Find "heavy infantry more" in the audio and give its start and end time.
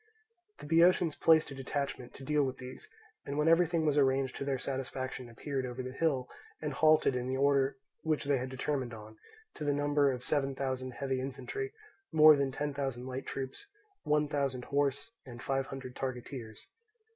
10.93-12.35